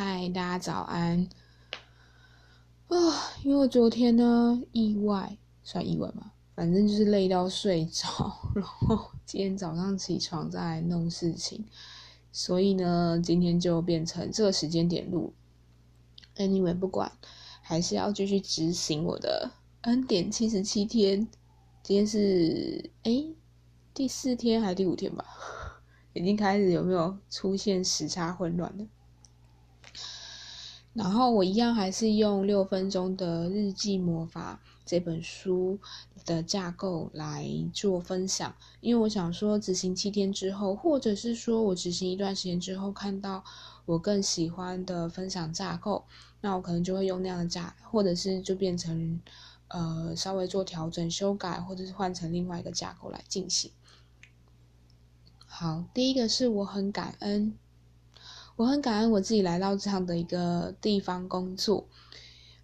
[0.00, 1.28] 嗨，大家早安。
[2.86, 2.96] 啊，
[3.42, 6.30] 因为昨天呢意外，算意外吗？
[6.54, 11.64] 反正就是累到睡着，然后今天早上起床再弄事情，
[12.30, 15.34] 所以呢，今天就变成这个时间点录。
[16.36, 17.10] Anyway，不管，
[17.60, 21.26] 还是要继续执行我的 N 点七十七天。
[21.82, 23.24] 今天是哎
[23.92, 25.24] 第四天还是第五天吧？
[26.14, 28.86] 已经开始有没有出现时差混乱了？
[30.98, 35.78] 然后我一样还是用六分钟的日记魔法这本书
[36.26, 43.44] 的架构来做分享，因为我想说执行七天之后，或者是说我执行一段时间之后，看到
[43.86, 46.04] 我更喜欢的分享架构，
[46.40, 49.20] 那我可能就会用那样的架，或者是就变成
[49.68, 53.70] 呃稍微做调整、修改，或者是换成另外一个架构来进行。
[55.46, 57.56] 好，第一个是我很感恩。
[58.58, 61.86] 我很感恩我自己来到这样的一个地方工作，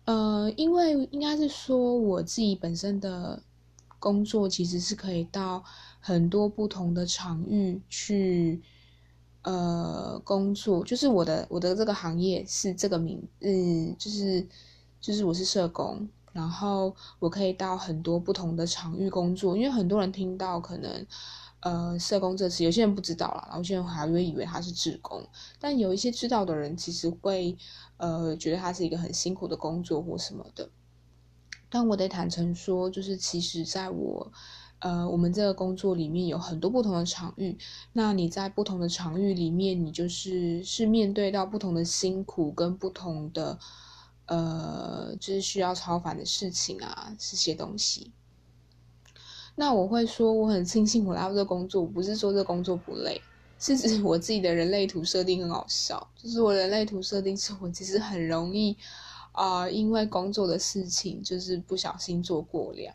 [0.07, 3.41] 呃，因为应该是说我自己本身的
[4.01, 5.63] 工作其实是可以到
[6.01, 8.61] 很多不同的场域去，
[9.43, 10.83] 呃，工作。
[10.83, 14.45] 就是我的我的这个行业是这个名，嗯，就是
[15.01, 19.57] 就是我是社工，然后我可以到很多不同的场域工作。
[19.57, 21.07] 因为很多人听到可能。
[21.65, 25.27] 呃，社工这词，有些人不知道啦，然后有些人还会以为他是志工，
[25.59, 27.57] 但有一些知道的人，其实会
[27.97, 30.69] 呃觉得他是一个很辛苦的工作或什么的。
[31.71, 34.31] 但我得坦诚说，就是其实在我
[34.81, 37.57] 呃我们这个工作里面有很多不同的场域，
[37.95, 43.59] 那你在不同的场域里面，你就是是面对到不同的辛苦跟不同的
[44.27, 48.13] 呃就是需要超凡的事情啊这些东西。
[49.57, 53.21] 那我会说，我很庆幸我来到这工作，不是说这工作不累，
[53.59, 58.77] 是指我自己的人类图设定很好笑，就是我人类图设定是我其实很容易，
[59.31, 62.93] 啊，因为工作的事情就是不小心做过量。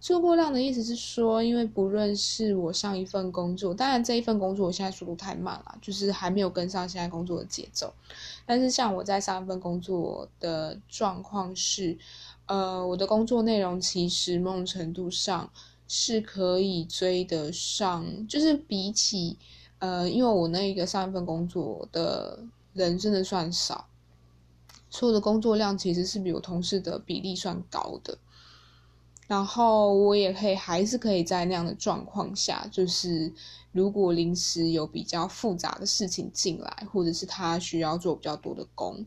[0.00, 7.92] 做过量的意思是说，因为不论是我上一份工作，当然这一份工作我现在速度太慢了，就是还没有跟上现在工作的节奏。
[8.46, 11.96] 但是像我在上一份工作的状况是，
[12.46, 15.50] 呃，我的工作内容其实某种程度上。
[15.94, 19.36] 是可以追得上，就是比起，
[19.78, 23.88] 呃，因为我那一个上一份工作的人真的算少，
[24.88, 28.16] 所有的工作量其实是比我同事的比例算高的，
[29.26, 33.30] 然后我也可以还是可以在那样的状况下，就是
[33.70, 39.04] 如果临时有比较复杂的事情进来，或者是他需要做比较多的工，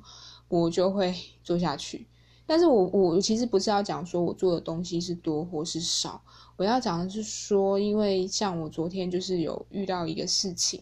[0.48, 2.06] 我就会做下去。
[2.48, 6.22] 但是我我其实不是要讲说我做的东西是多或是少。
[6.58, 10.82] 我要讲的是说，因为像我昨天就是有遇到一个事情，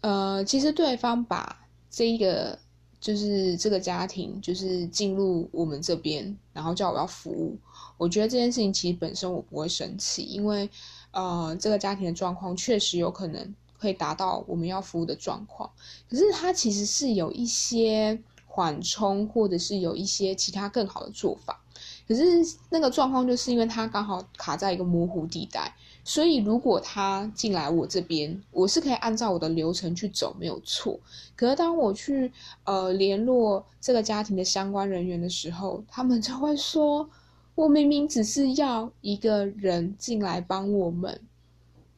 [0.00, 2.58] 呃，其实对方把这一个
[2.98, 7.58] 就是这个家庭就是进入我们这边，然后叫我要服务，
[7.98, 10.70] 我觉得这件事情其实本身我不会生气，因为
[11.10, 15.70] 呃，这个家庭的状况确实有可能会达到我们要服务的状况，
[16.08, 21.62] 可是它其实是有一些缓冲，或者是有一些其他更好的做法。
[22.06, 22.22] 可是
[22.70, 25.74] 那个状况就是因为他刚好卡在一个模糊地带，
[26.04, 30.98] 所以如果他进来我这边，我是可以按照我的流程去走，没有错。
[31.34, 32.30] 可是当我去
[32.64, 37.08] 呃联络这个家庭的相关人员的时候，他们就会说，
[37.56, 41.20] 我明明只是要一个人进来帮我们，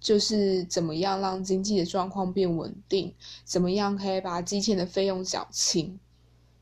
[0.01, 3.13] 就是怎么样让经济的状况变稳定，
[3.45, 6.01] 怎么样可以把机器的费用缴清。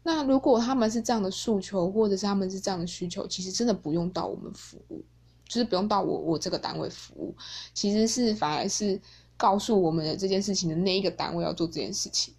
[0.08, 5.02] 那如果他们是这样的诉求，或者是他们是这样的需求，其实真的不用到我们服务，
[5.48, 7.34] 就是不用到我我这个单位服务，
[7.74, 9.00] 其实是反而是
[9.36, 12.32] 告诉我们的这件事情的那一个单位要做这件事情。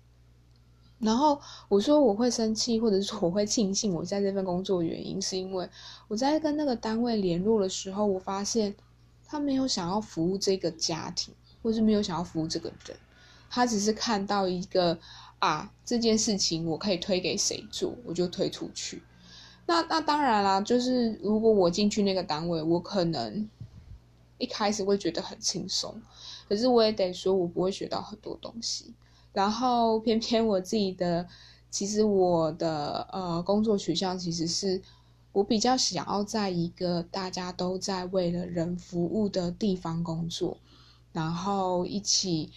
[0.98, 5.70] 然后我说我会生气，或者是说我会庆幸我在这份工作原因，是因为
[6.08, 8.74] 我在跟那个单位联络的时候，我发现
[9.28, 12.98] 他没有想要服务这个家庭，或是没有想要服务这个人，
[13.50, 14.98] 他只是看到一个。
[15.40, 19.04] 啊，这件事情我可以推给谁做，我就推出去。
[19.68, 23.48] 那那当然啦，就是如果我进去那个单位，我可能
[24.38, 26.02] 一开始会觉得很轻松，
[26.50, 28.94] 可是我也得说，我不会学到很多东西。
[29.34, 31.28] 然后偏偏我自己的，
[31.70, 34.82] 其实我的呃工作取向其实是
[35.34, 40.58] 我比较想要在一个大家都在为了人服务的地方工作，
[41.12, 42.50] 然后一起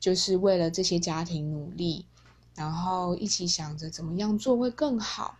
[0.00, 2.06] 就是为了这些家庭努力。
[2.54, 5.36] 然后一起想着怎么样做会更好，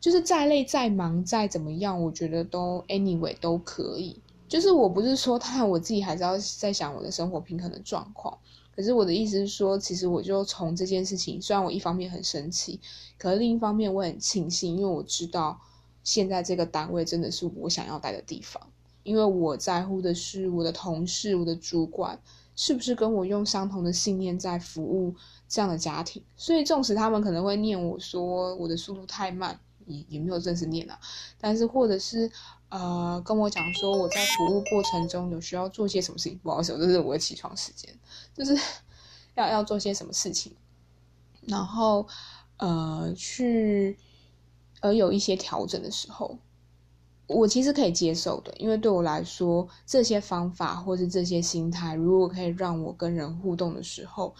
[0.00, 4.20] 就是再累再忙再怎么样，我觉得都 anyway 都可以。
[4.48, 8.36] 就是我不是说，他我自己还是要在想我的生活平衡的状况。
[8.76, 12.80] 可是我的意思是说，其实我就从这件事情，虽然我一方面很生气，
[13.16, 15.60] 可是另一方面我很庆幸，因为我知道
[16.02, 18.60] 现在这个单位真的是我想要待的地方，
[19.04, 22.18] 因为我在乎的是我的同事、我的主管
[22.56, 25.14] 是不是跟我用相同的信念在服务
[25.48, 29.58] 这样的家庭，所以纵使他们可能会念我说我的速度太慢。
[29.86, 30.98] 也也没有正式念啊，
[31.38, 32.32] 但是或者是
[32.70, 37.94] 呃跟我讲说我在服务过程中有需要做些什么事情，不好意思，这是我的起床时间，
[38.34, 38.58] 就是
[39.36, 40.56] 要要做些什么事情，
[41.42, 42.08] 然后
[42.56, 43.98] 呃去
[44.80, 46.38] 而有一些调整的时候，
[47.26, 54.34] 我其实可以接受的，因为对我来说这些方法或是这些心态，如果可以让我跟人互动的时候，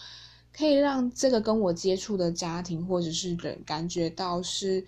[0.56, 4.84] 可以让这个跟我接触的家庭或者是人感觉到是。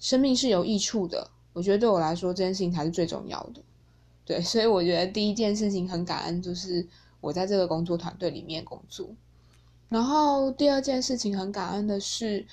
[0.00, 3.60] 生命是有益处的，我觉得对我来说这件事情才是最重要的。
[4.24, 6.86] 对，所以我觉得第一件事情很感恩，就是
[7.20, 9.08] 我在这个工作团队里面工作。
[9.88, 12.46] 然后第二件事情很感恩的是，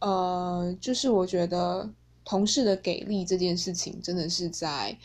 [0.00, 1.88] 呃，就是我觉得
[2.30, 4.96] 同事的给力这件事情，真的是在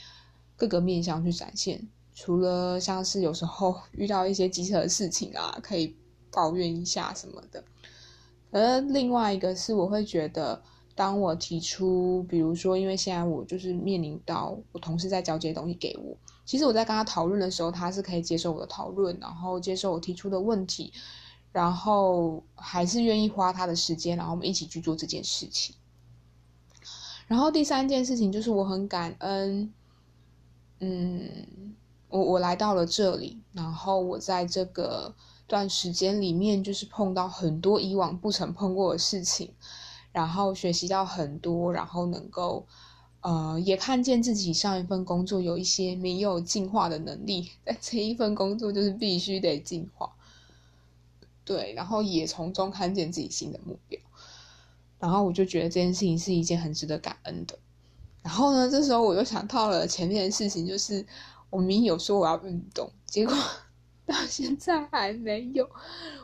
[0.56, 1.88] 各个面向去展现。
[2.14, 5.96] 除了像是有时候 遇到一些棘手的事情啊，可以
[6.32, 7.64] 抱怨一下什么的。
[8.52, 10.62] 而另外一个是，我会觉得。
[10.98, 20.94] 当我提出，比如说，因为现在我就是面临到我同事在交接东西给我，其实我在跟他讨论的时候，他是可以接受我的讨论，然后接受我提出的问题，
[21.52, 25.76] 然后还是愿意花他的时间，然后我们一起去做这件事情。
[27.28, 29.74] 然后第三件事情就是我很感恩，
[30.80, 31.74] 嗯，
[32.10, 35.14] 我我来到了这里，然后我在这个
[35.48, 39.52] 段时间里面，就是碰到很多以往不曾碰过的事情。
[40.12, 42.66] 然后学习到很多，然后能够，
[43.20, 50.14] 呃，也看见自己上一份工作有一些没有进化的能力，在这一份工作就是必须得进化，
[51.44, 54.00] 对，然后也从中看见自己新的目标，
[55.06, 57.58] 然后我就觉得这件事情是一件很值得感恩的。
[58.24, 61.06] 然后呢，这时候我又想到了前面的事情，就是
[61.50, 63.36] 我明明有说我要运动，结果
[64.08, 65.70] 到现在还没有。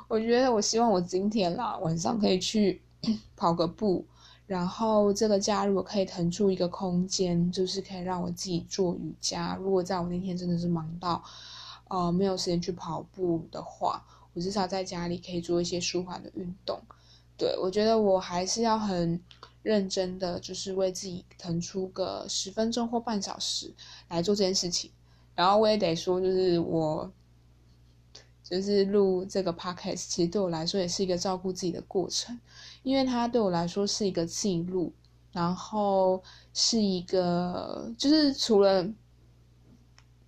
[0.07, 2.81] 我觉得我希望我今天啦晚上可以去。
[3.35, 4.05] 跑个步，
[4.45, 9.57] 然后这个假如果可以腾出一个空间，就是可以让我自己做瑜伽。
[9.59, 11.23] 如果在我那天真的是忙到，
[11.87, 14.05] 呃，没有时间去跑步的话，
[14.35, 16.79] 我至少在家里可以做一些舒缓的运动。
[17.41, 19.19] 对我觉得我还是要很
[19.63, 23.73] 认真的，就是为自己腾出个十分钟或半小时
[24.09, 24.91] 来做这件事情。
[25.33, 27.11] 然后我也得说，就是我。
[28.43, 32.37] 就是录这个 podcast，其实对我来说也是一个照顾自己的过程，
[32.83, 34.91] 因为它对我来说是一个记录，
[35.31, 36.21] 然后
[36.53, 38.85] 是一个，就是除了，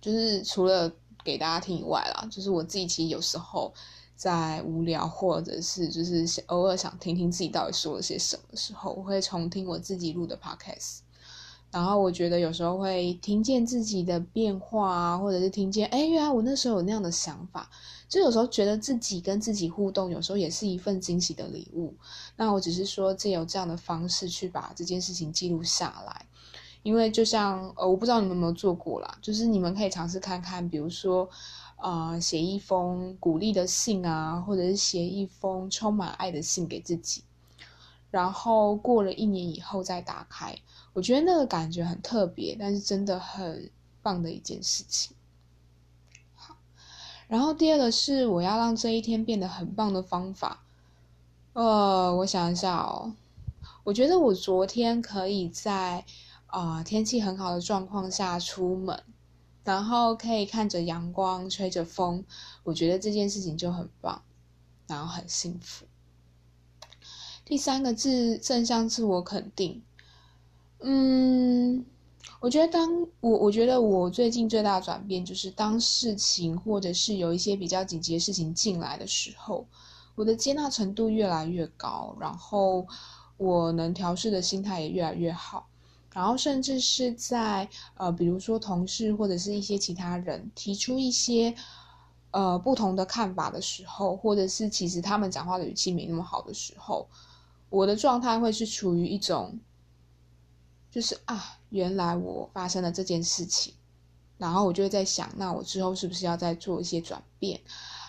[0.00, 0.90] 就是除了
[1.22, 3.74] 给大家听以外啦，就是我自己其实有时候
[4.16, 10.98] 在无聊或者是就是偶尔想听听自己到底说了些什么的时候，我会重听我自己录的 podcast。
[11.70, 17.68] 然后我觉得有时候会听见自己的变化啊，或者是听见，哎，原来我那时候有那样的想法，
[18.08, 21.92] 就有时候觉得自己跟自己互动，有时候也是一份惊喜的礼物。
[22.36, 26.26] 那我只是说借由这样的方式去把这件事情记录下来，
[26.84, 31.28] 因为就像呃，我不知道你们有没有做过啦，就是你们可以尝试看看，比如说，
[31.84, 37.22] 呃，写一封鼓励的信啊，或者是写一封充满爱的信给自己，
[38.10, 40.56] 然后过了一年以后再打开。
[40.94, 43.70] 我觉得那个感觉很特别，但是真的很
[44.02, 45.14] 棒的一件事情。
[46.34, 46.56] 好，
[47.28, 50.62] 然后第二个是我要让这一天变得很棒的方法。
[51.52, 53.12] 呃，我想一下哦，
[53.84, 56.06] 我觉得我昨天可以在
[56.46, 59.02] 啊天气很好的状况下出门，
[59.64, 62.22] 然后可以看着阳光，吹着风，
[62.62, 64.22] 我觉得这件事情就很棒，
[64.86, 65.86] 然后很幸福。
[67.44, 69.82] 第三个字正向自我肯定。
[70.80, 71.84] 嗯，
[72.40, 79.66] 我觉得当我我觉得我最近最大的转变就是，当事情或者是有一些比较紧急的事情进来的时候，
[80.14, 82.86] 我的接纳程度越来越高，然后
[83.38, 85.66] 我能调试的心态也越来越好，
[86.14, 91.54] 然后甚至是在呃，比如说同事或者是一些其他人提出一些
[92.30, 97.06] 呃不同的看法的时候，或者是其实他们讲话的语气没那么好的时候，
[97.68, 99.58] 我的状态会是处于一种。
[100.90, 103.74] 就是啊，原来我发生了这件事情，
[104.38, 107.60] 然后我就会在想，那我之后是不是要再做一些转变，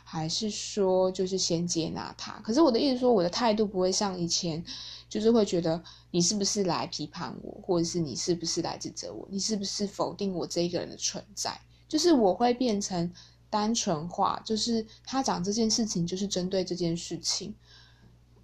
[0.07, 2.33] 还是说就是先接纳他？
[2.41, 4.63] 可是我的意思说，我的态度不会像以前，
[5.09, 11.59] 就是会觉得你是不是来批判我，或者是你是不是来指责我，你是不是否定我这一个人的存在？
[11.87, 13.11] 就是我会变成
[13.49, 17.55] 单纯化，就是他讲这件事情就是针对这件事情，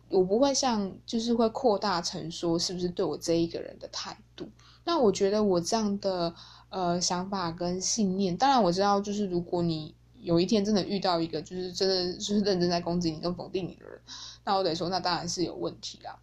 [0.09, 4.49] 我不会像就是会扩大成说是不是对我这一个人的态度。
[4.83, 6.33] 那我觉得我这样的
[6.69, 13.99] 呃想法跟信念，当然我知道就是如果你有一天真的遇到一个就是真的就是认真在攻击你跟否定你的人，
[14.45, 16.17] 那我得说那当然是有问题啦。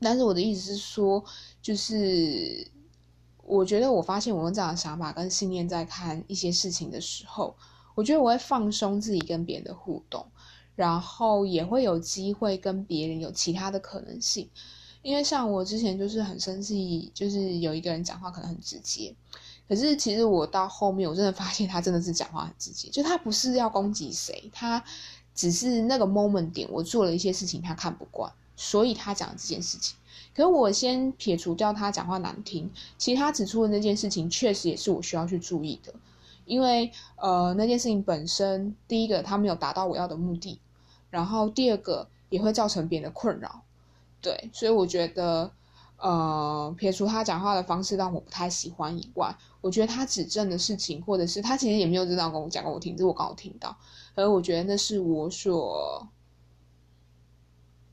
[0.00, 1.24] 但是我的意思是说，
[1.60, 2.66] 就是
[3.44, 7.56] 我觉得我发现我用这样的想法跟信念在看一些事情的时候。
[7.94, 10.26] 我觉得我会放松自己跟别人的互动，
[10.74, 14.48] 然后也会有机会跟别人有其他的可能性。
[15.02, 19.14] 因为像我之前就是很生气，就是有一个人讲话可能很直接，
[19.68, 24.82] 可是其实我到后面我真的发现他真的是讲话很直接，就他不是要攻击谁，他
[25.34, 29.96] 只是那个 moment 点我做了一些事情他看不惯，所以他讲这件事情。
[30.34, 35.92] 可是我先撇除掉他讲话难听，其实他指出的那件事情确实也是我需要去注意的。
[36.44, 40.58] 因为呃那件事情本身，第一个他没有达到我要的目的，
[41.08, 43.62] 然后第二个也会造成别人的困扰，
[44.20, 45.50] 对，所以我觉得
[46.02, 53.76] 呃撇除他讲话的方式让我不太喜欢以外，我觉得他指正的事情，或者是他其实也没有真的跟我讲给我听，只是我刚好听到，
[54.14, 56.08] 而我觉得那是我所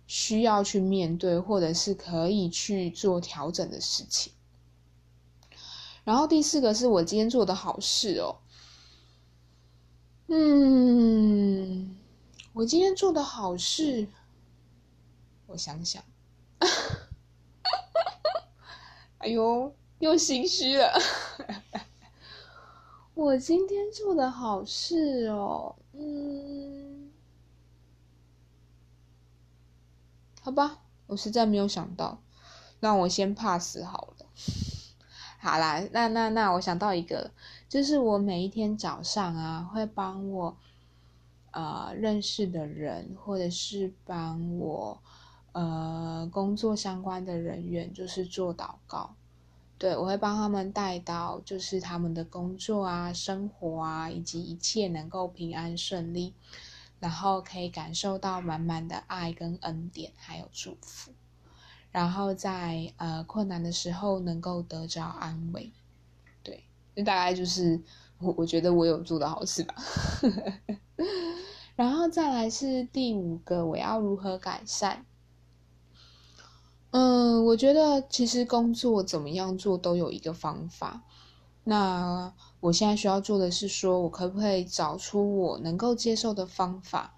[0.08, 4.34] 需要去面对，或者是可以去做调整的事情。
[6.04, 8.38] 然后第四个是我今天做的好事哦，
[10.28, 11.96] 嗯，
[12.54, 14.08] 我今天做的好事，
[15.46, 16.04] 我想想，
[19.20, 20.94] 哎呦，又心虚了。
[23.14, 27.12] 我今天做的好事哦，嗯，
[30.42, 32.22] 好吧，我实在没有想到，
[32.80, 34.26] 那我先 pass 好了。
[35.42, 37.32] 好啦，那那那我想到一个，
[37.68, 40.58] 就是我每一天早上啊，会帮我
[41.52, 45.02] 呃认识的人，或者是帮我
[45.60, 49.16] 呃工作相关的人员，就是做祷告。
[49.78, 56.34] 对我会帮他们带到，就是他们的工作啊、生活啊，以及一切能够平安顺利，
[57.00, 61.12] 然后可以感受到满满的爱跟恩典，还有祝福。
[61.92, 65.72] 然后在呃困难的时候能够得着安慰，
[66.44, 66.64] 对，
[66.96, 67.82] 那大概就是
[68.20, 69.76] 我我觉得我有做的好事吧。
[71.76, 75.06] 然后再来是第五个，我要如何改善？
[76.92, 81.04] 嗯，我觉得其实工作怎么样做都有一个方法。
[81.64, 87.14] 那我现在需要做的是，说我可不可以找出我能够接受的方法？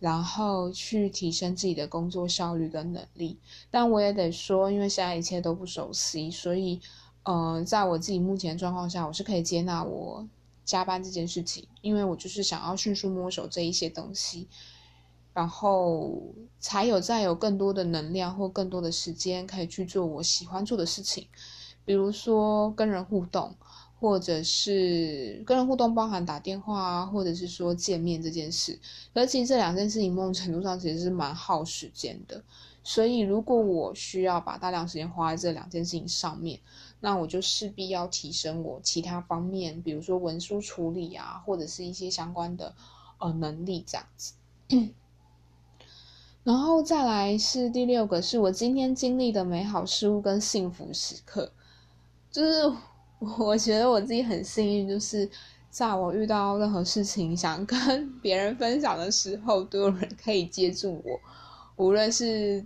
[0.00, 3.38] 然后去提升自己的工作效率跟能力，
[3.70, 6.78] 但我也得说，因为现在一切都不熟悉，所以，
[7.22, 10.28] 呃，在我自己目前状况下，我是可以接纳我
[10.62, 14.46] 加班这件事情，因为我就是想要迅速摸手这一些东西，
[15.34, 16.22] 然后
[16.58, 21.28] 才有再有更多的能量或更多的时间可以去做我喜欢做的事情，
[21.84, 23.54] 比如说跟人互动。
[24.00, 28.78] 或者是跟人互动，包含打电话啊，或者是说见面这件事。
[29.14, 32.42] 而其实这两件事情，某种程度上其实是蛮耗时间的。
[32.82, 36.60] 所以，如果我需要把大量时间花在这两件事情上面，
[37.00, 42.74] 那我就势必要提升我其他方面，比如说文书处理啊，或者是一些相关的
[43.18, 44.34] 呃能力这样子。
[46.44, 51.50] 然后再来是第六个，是我今天经历的美好事物跟幸福时刻，
[52.30, 52.72] 就是。
[53.38, 55.26] 我觉得我自己很幸运，就是
[55.70, 57.78] 在我遇到任何事情想跟
[58.20, 61.18] 别人分享的时候，都有人可以接住我。
[61.76, 62.62] 无论是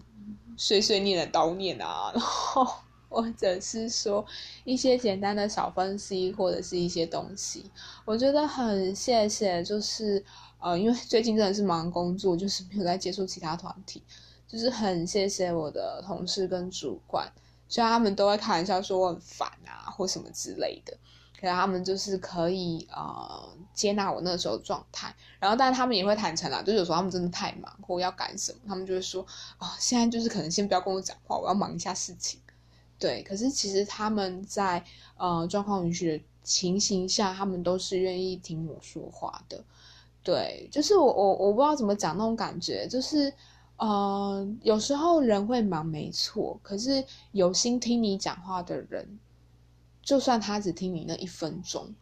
[0.56, 2.66] 碎碎念的叨念啊，然后
[3.08, 4.24] 或者是说
[4.64, 7.70] 一些简单的小分析，或者是一些东西，
[8.04, 9.62] 我觉得很谢谢。
[9.62, 10.24] 就是
[10.60, 14.02] 呃，因为最近真的是忙工作，就是没有在接触其他团体，
[14.46, 17.32] 就是很谢谢我的同事跟主管。
[17.68, 20.96] 虽然他们都会开玩笑说我很烦啊，或什么之类的，
[21.38, 29.24] 可是他们就是可以呃接纳我那时候状态，然后但他们也会坦诚啊，就有时候他们真的太忙或要赶什么，他们就会说
[29.58, 32.40] 啊，现在就是可能先不要跟我讲话，我要忙一下事情。
[32.98, 34.84] 对，可是其实他们在
[35.16, 39.62] 呃状况允许的情形下，他们都是愿意听我说话的。
[40.22, 43.32] 对，就是我我我不知道怎么讲那种感觉，就是。
[43.80, 46.58] 呃，有时候人会忙，没错。
[46.64, 49.20] 可是有心听你讲话的人，
[50.02, 51.94] 就算他只听你那一分钟，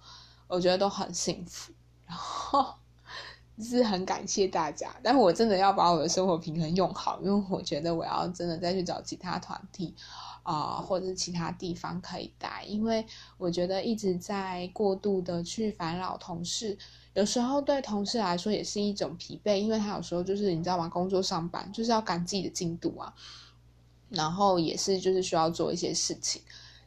[0.49, 1.75] 我觉得都很幸福。
[2.07, 2.65] 然后
[3.62, 9.95] 是很感谢大家，但我真的要把我的生活平衡用好，因为我觉得我要真的再去找其他团体
[10.47, 13.05] 啊，或者是其他地方可以待，因为
[13.37, 16.79] 我觉得一直在过度的去烦扰同事。
[17.15, 20.88] 有时候对同事来说也是一种疲惫，因为他有时候就是你知道吗？
[20.88, 23.12] 工作上班就是要赶自己的进度啊，
[24.09, 26.41] 然后也是就是需要做一些事情，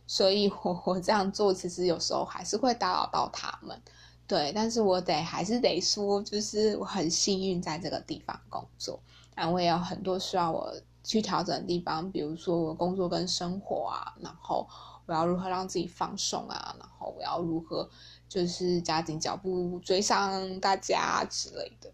[0.08, 3.78] 所以我我这样做其实有时候还是会打扰到他们，
[4.26, 8.98] 对，但是我得还是得说，就是我很幸运在这个地方工作，
[9.36, 14.68] 但我也有很多需要我去调整的地方，比如说我工作跟生活啊，然后
[15.06, 17.90] 我要如何让自己放松啊，然后我要如何。
[18.30, 21.92] 就是加紧脚步追上大家之类的，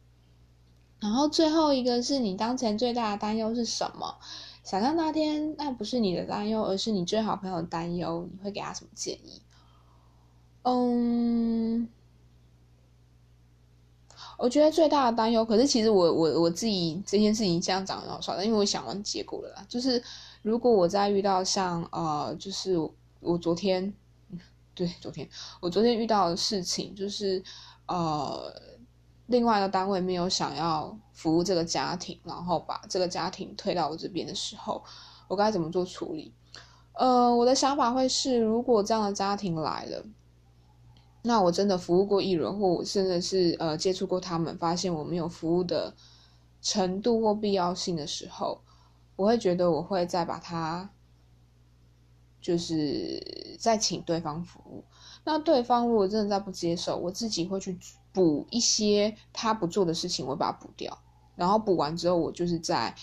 [0.99, 4.17] 然后最后一个是你当前最大的担忧是什么？
[4.61, 9.41] 想象那天那不是你的担忧，而是你最好朋友的担忧，你会给他什么建议？
[10.63, 11.44] 嗯，
[14.37, 19.65] 我觉得最大的担忧，可是其实我我我自己这件事情这样讲很好笑的，因为我想完结果了啦。
[19.67, 20.01] 就是
[20.41, 22.77] 如果我在遇到像呃，就是
[23.19, 23.93] 我昨天。
[24.77, 25.25] 对，昨天
[25.61, 27.41] 我昨天遇到的事情就是，
[27.87, 28.53] 呃，
[29.27, 34.83] 另外一个单位没有想要服务这个家庭，然后把这个家庭推到我这边的时候，
[35.29, 36.33] 我该怎么做处理？
[36.91, 40.03] 呃，我的想法会是，如果这样的家庭来了，
[41.25, 45.93] 那我真的服务过一轮，或我甚至是呃接触过他们，发现我没有服务的
[46.61, 48.61] 程度或必要性的时候，
[49.15, 50.89] 我会觉得我会再把它。
[52.41, 54.83] 就是再请对方服务，
[55.23, 57.75] 那对方如果真的再不接受，我自己会去
[58.13, 60.95] 补一些他不做的事情，我把它补掉，
[61.35, 62.93] 然后补完之后，我就是在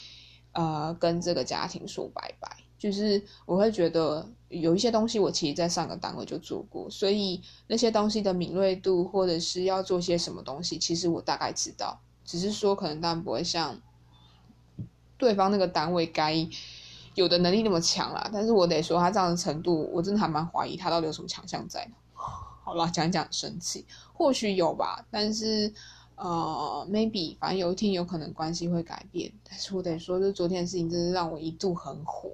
[0.52, 2.61] 呃跟这个家庭说拜拜。
[2.82, 13.80] 就是我会觉得有一些东西我其实在上个单位就做过，所以那些东西的敏锐度或者是要做些什么东西，其实我大概知道，只是说可能当然不会像
[15.16, 16.48] 对方那个单位该。
[17.14, 21.86] 有的能力那么强啦，但是我得说他这样的程度，我真的还蛮怀疑他到底有什么强项在。
[22.14, 23.84] 好了，讲一讲生气，
[24.14, 25.70] 或许有吧，但是
[26.16, 29.30] 呃，maybe，反正有一天有可能关系会改变。
[29.46, 32.30] 但是我得说，就昨天的事情，真是让我一度很火。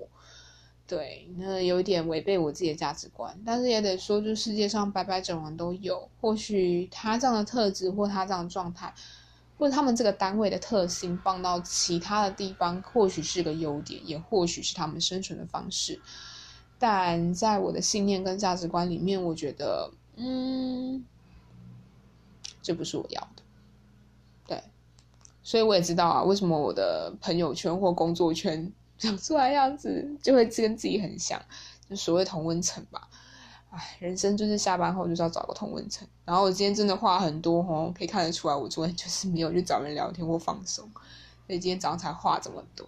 [0.89, 8.93] 对，那有点违背我自己的价值观，但是也得说，就世界上百百种人都有，或许他这样的特质或他这样的状态。
[9.59, 16.01] 或者他们这个单位的特性放到其他的地方，或许是个优点，也或许是他们生存的方式。
[16.79, 21.05] 但在我的信念跟价值观里面，我觉得，嗯，
[22.63, 23.43] 这不是我要的。
[24.47, 24.63] 对，
[25.43, 31.41] 所以我也知道啊，为什么我的朋友圈或工作圈长出来样子就会跟自己很像，
[31.89, 33.09] 就所谓同温层吧。
[33.71, 36.09] 唉，人生就是下班后就是要找个同温层。
[36.25, 40.91] 然后我今天真的话很多哦，可以看得出来，我昨天就是没有去找人聊天或放松，
[41.47, 42.87] 所以今天早上才话这么多。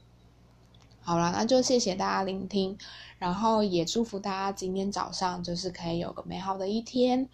[1.02, 2.78] 好了，那就谢谢大家聆听，
[3.18, 7.28] 然后也祝福大家今天早上就是可以有个美好的一天。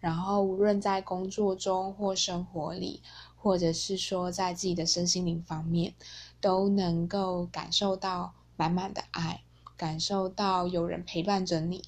[0.00, 3.02] 然后无论在工作中或生活里，
[3.36, 5.94] 或者是说在自己的身心灵方面，
[6.40, 9.42] 都能够感受到满满的爱，
[9.76, 11.82] 感受到有人陪伴着你。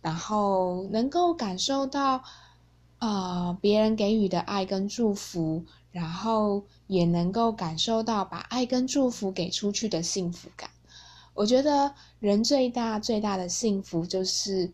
[0.00, 2.22] 然后能够感受到，
[3.00, 10.70] 呃，别人给予的爱跟祝福，然后也能够感受到把爱跟祝福给出去的幸福感。
[11.34, 14.72] 我觉得人最大最大的幸福就是，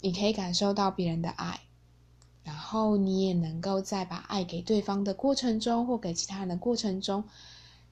[0.00, 1.60] 你可以感受到别人的爱，
[2.42, 7.24] 然后你也能够在把爱给对方的过程中，或给其他人的过程中，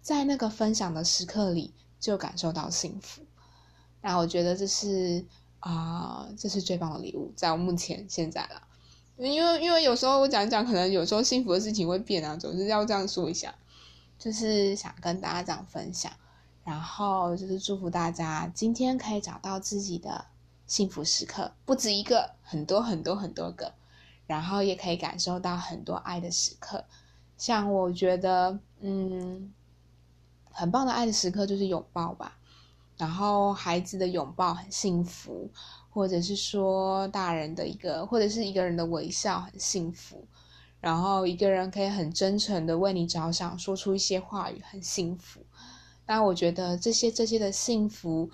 [0.05, 3.23] 在那个分享的时刻里就感受到幸福。
[4.01, 5.25] 那我觉得这是。
[5.67, 8.63] 啊，这是最棒的礼物，在我目前现在了，
[9.17, 13.55] 因为因为有时候我讲讲，可能有时候幸福的事情会变啊，总是要这样说一下，
[14.19, 16.13] 就是想跟大家这样分享，
[16.65, 20.27] 然后就是祝福大家今天可以找到自己的
[20.67, 23.73] 幸福时刻，不止一个，很多很多很多个，
[24.27, 26.85] 然后也可以感受到很多爱的时刻，
[27.39, 29.51] 像我觉得，嗯，
[30.55, 32.39] 很棒的爱的时刻就是拥抱吧。
[32.97, 35.51] 然后孩子的拥抱很幸福，
[35.91, 40.25] 或者是说大人的一个，或者是一个人的微笑很幸福，
[40.81, 45.41] 然后一个人可以很真诚的为你着想，说出一些话语很幸福。
[46.07, 48.31] 那我觉得这些这些的幸福，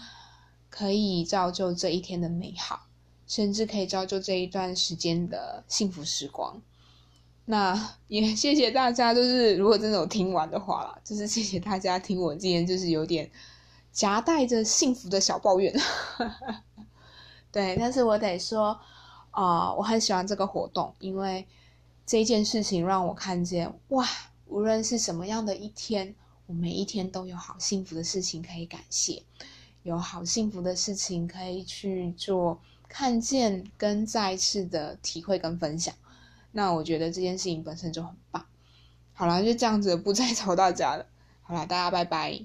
[0.68, 2.82] 可以造就这一天的美好，
[3.26, 6.60] 甚至可以造就这一段时间的幸福时光。
[7.44, 13.30] 那也 谢谢大家，就是如果真的有听完的话啦，就是谢谢大家听我今天就是有点。
[13.92, 15.74] 夹带着幸福的小抱怨，
[17.50, 18.78] 对，但是我得说，
[19.32, 21.44] 啊，我很喜欢这个活动，因为
[22.06, 24.06] 这件事情让我看见，哇，
[24.46, 26.14] 无论是什么样的一天，
[26.46, 29.24] 我每一天都有好幸福的事情可以感谢，
[29.82, 35.92] 有好幸福的事情可以去做，看见跟再次的体会跟分享。
[36.52, 38.44] 那我觉得这件事情本身就很棒。
[39.12, 41.06] 好啦，就这样子，不再吵大家了。
[41.42, 42.44] 好啦，大家拜拜。